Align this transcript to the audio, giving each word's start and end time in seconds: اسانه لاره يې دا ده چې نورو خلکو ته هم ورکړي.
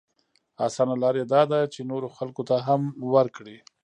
اسانه 0.65 0.95
لاره 1.01 1.17
يې 1.21 1.25
دا 1.33 1.41
ده 1.51 1.59
چې 1.73 1.79
نورو 1.91 2.07
خلکو 2.17 2.41
ته 2.49 2.55
هم 2.67 2.81
ورکړي. 3.15 3.57